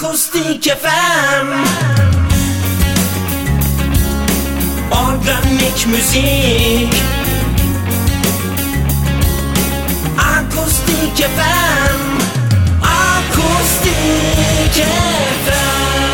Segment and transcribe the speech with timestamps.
[0.00, 1.48] Akustik FM
[4.90, 6.94] Organik müzik.
[10.18, 12.00] Akustik FM
[12.82, 13.94] Akustik
[15.44, 16.09] FM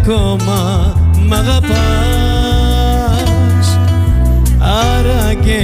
[0.00, 0.92] ακόμα
[1.28, 1.68] μ' αγαπάς.
[4.58, 5.60] Άραγε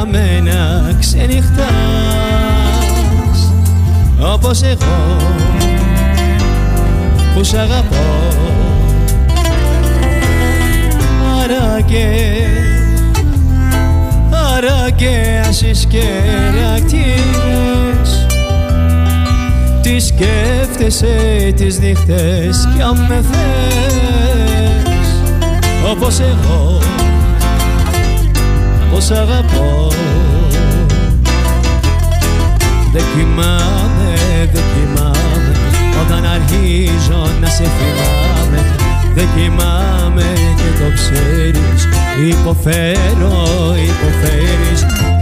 [0.00, 1.66] αμένα ξενυχτάς.
[4.34, 5.16] Όπως εγώ
[7.34, 8.04] που σ' αγαπώ.
[11.42, 12.08] Άραγε,
[14.30, 16.04] άραγε άσεις και
[16.56, 17.95] ρακτήρες
[19.86, 25.06] τι σκέφτεσαι τις νύχτες κι αν με θες.
[25.90, 26.78] Όπως εγώ
[28.90, 29.88] πως αγαπώ.
[32.92, 34.14] Δεν κοιμάμαι,
[34.52, 35.52] δεν κοιμάμαι
[36.04, 38.64] όταν αρχίζω να σε θυμάμαι.
[39.14, 41.88] Δεν κοιμάμαι και το ξέρεις
[42.28, 45.15] υποφέρω, υποφέρεις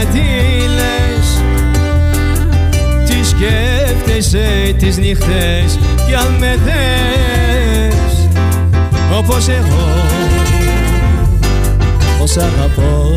[0.00, 1.42] ρατήλες
[3.06, 8.28] τι σκέφτεσαι τις νύχτες κι αν με θες.
[9.18, 9.88] Όπως εγώ.
[12.18, 13.14] Πως αγαπώ.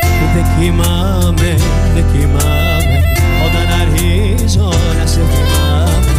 [0.00, 1.54] Που δεν κοιμάμαι,
[1.94, 3.02] δεν κοιμάμαι.
[3.46, 6.12] Όταν αρχίζω να σε θυμάμαι.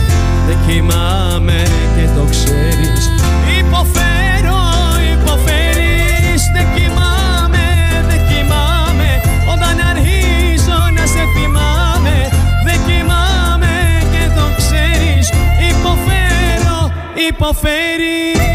[0.48, 1.64] Δεν κοιμάμαι
[1.96, 3.25] και το ξέρεις
[17.38, 18.55] υποφέρεις Akustik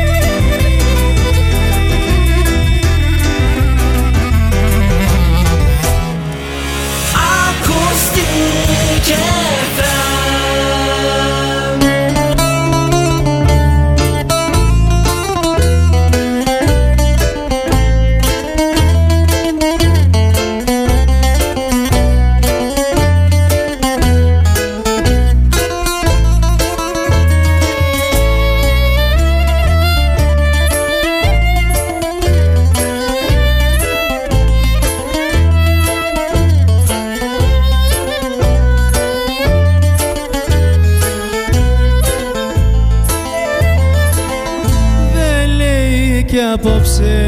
[46.62, 47.26] απόψε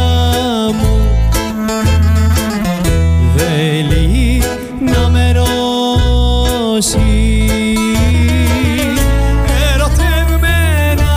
[9.74, 11.14] Ερωτευμένα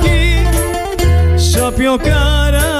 [0.00, 0.46] κι
[1.36, 2.75] σ' όποιο καράβι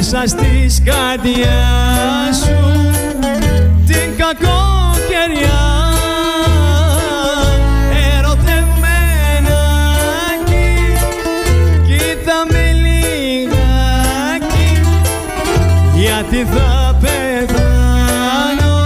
[0.00, 2.90] μέσα στις καρδιάς σου
[3.86, 5.62] την κακοκαιριά.
[8.16, 9.62] Ερωτευμένα
[10.44, 10.76] κι
[11.86, 14.70] κοίτα με λιγάκι
[15.94, 18.76] γιατί θα πεθάνω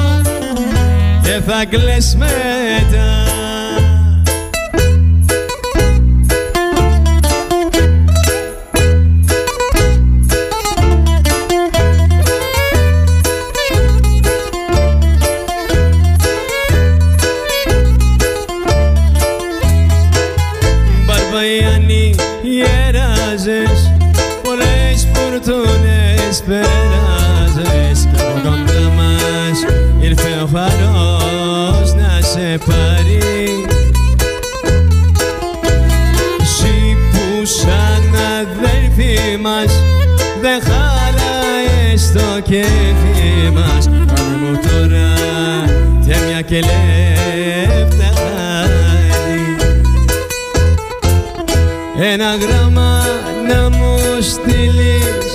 [1.22, 3.23] και θα κλαις μετά
[52.64, 52.92] ένα γράμμα
[53.48, 55.28] να μου στείλεις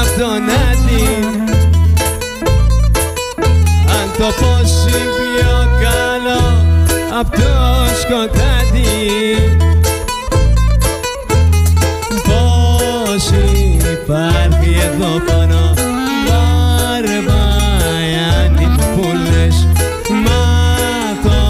[0.00, 1.08] απ' τον Άδη
[3.86, 6.44] Αν το φως είναι πιο καλό
[7.20, 7.52] απ' το
[8.00, 8.96] σκοτάδι.
[12.24, 13.24] Πώς
[13.92, 15.62] υπάρχει εδώ πάνω
[16.26, 17.46] Μπαρμπαϊάνι
[18.94, 19.56] που λες
[20.24, 21.42] Μάθω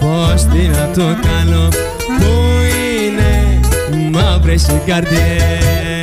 [0.00, 2.05] πως τι να το κάνω Που είναι
[4.46, 5.95] siempre llegar.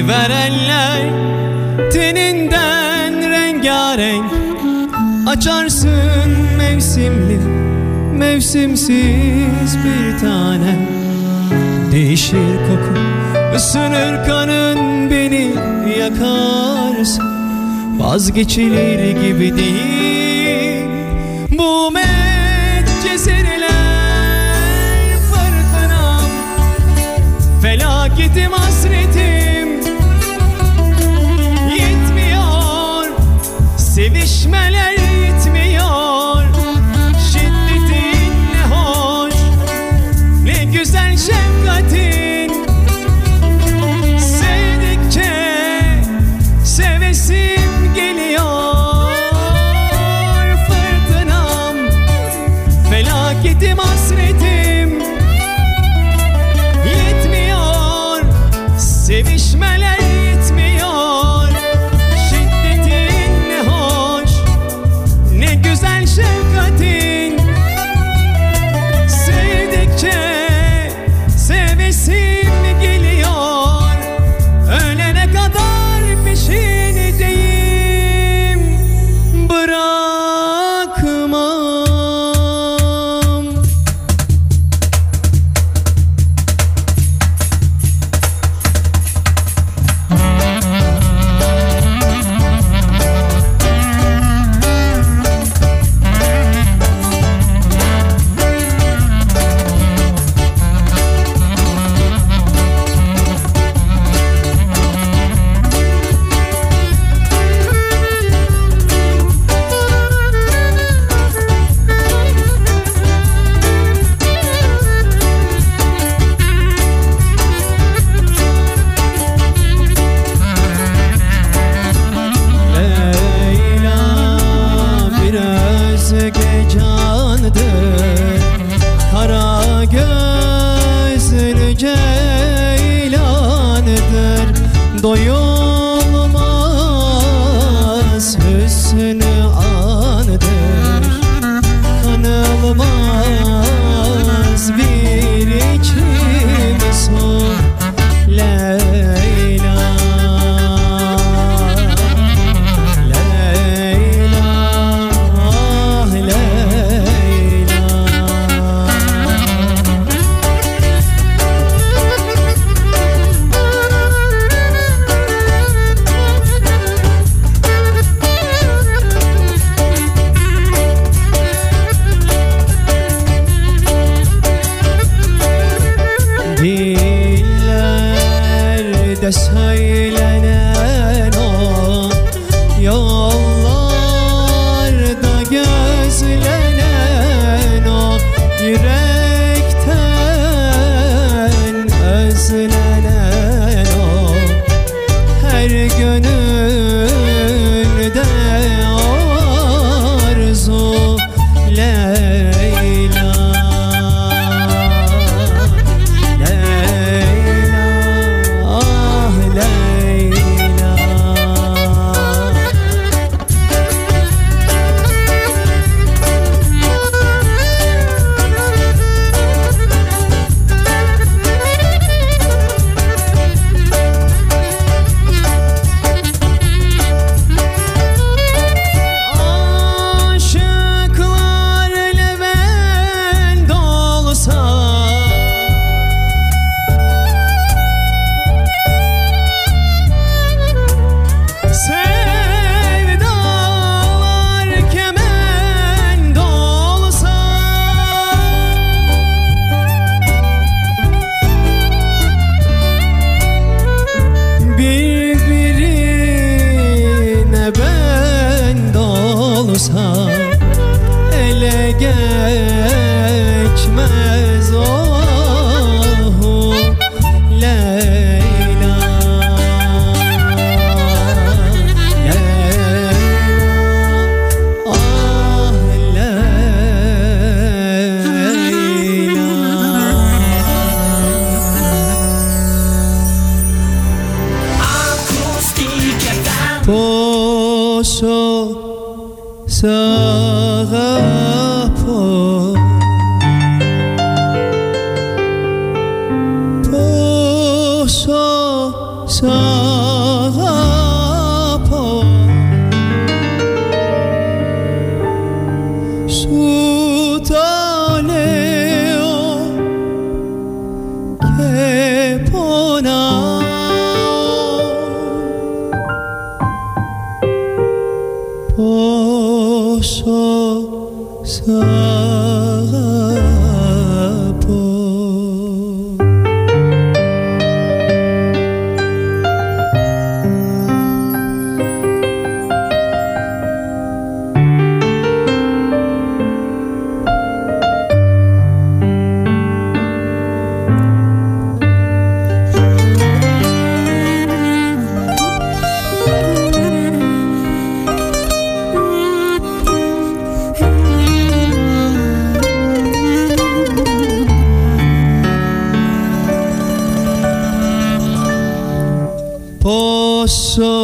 [0.00, 1.02] Yedi verenler
[1.92, 4.32] Teninden rengarenk.
[5.26, 7.38] Açarsın mevsimli
[8.12, 10.78] Mevsimsiz bir tane.
[11.92, 13.00] Değişir koku
[13.56, 15.54] Isınır kanın beni
[15.98, 17.24] yakarsın.
[17.98, 20.86] Vazgeçilir gibi değil.
[21.58, 22.19] Bu medcezirler
[34.46, 34.89] man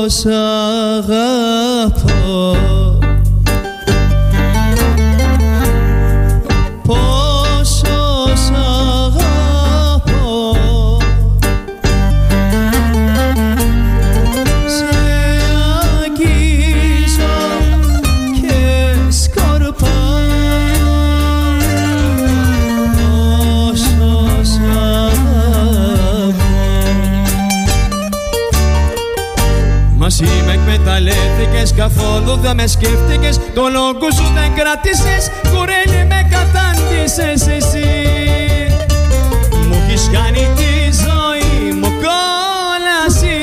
[0.07, 1.97] πως αγαπώ
[30.21, 33.41] Εσύ με εκμεταλλεύτηκες, καθόλου δεν με σκέφτηκες.
[33.55, 37.89] Το λόγο σου δεν κράτησες, κουρέλι με κατάντησες εσύ.
[39.69, 43.41] Μου έχεις κάνει τη ζωή μου κόλαση.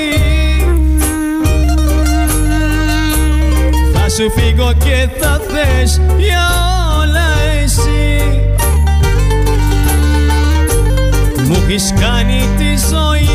[3.93, 6.47] Θα σου φύγω και θα θες για
[6.99, 7.27] όλα
[7.63, 8.41] εσύ.
[11.43, 13.32] Μου έχεις κάνει τη ζωή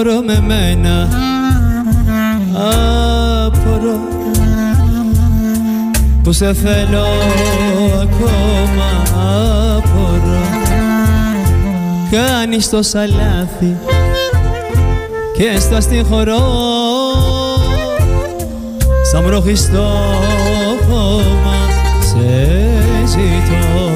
[0.00, 1.08] Απορώ με μένα.
[3.46, 3.98] Απορώ.
[6.22, 7.06] Που σε θέλω
[8.02, 9.02] ακόμα
[9.76, 10.40] Απορώ.
[12.10, 13.76] Κάνεις τόσα λάθη
[15.36, 16.36] Και στα χωρώ
[19.12, 19.88] Σαν βροχιστό
[20.88, 21.56] χώμα
[22.00, 22.56] Σε
[23.06, 23.87] ζητώ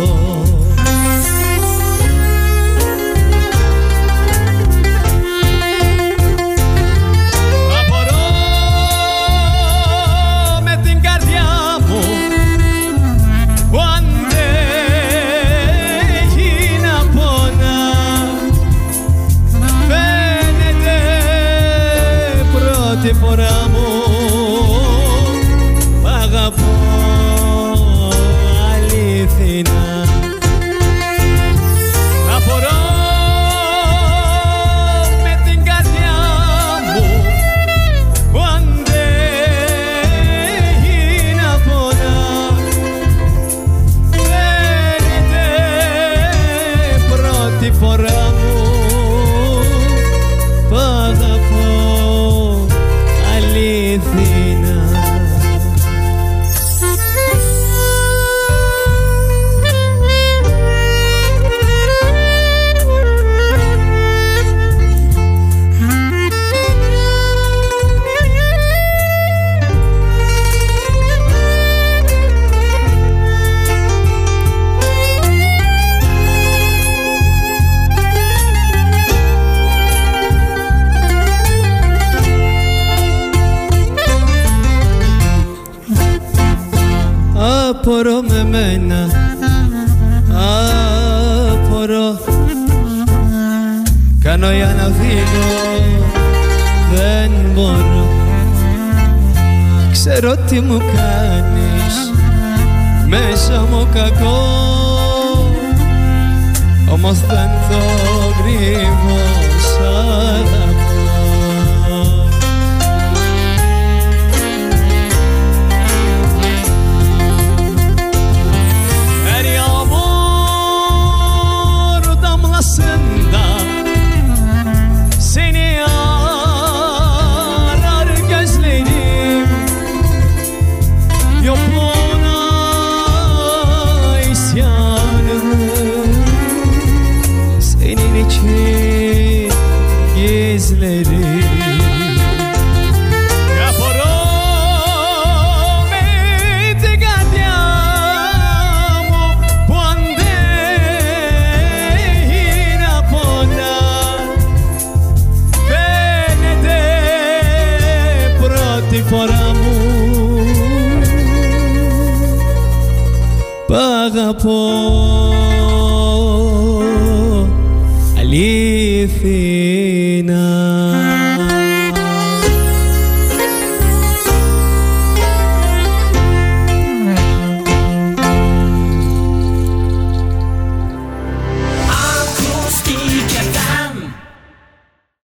[107.13, 107.42] όμως δεν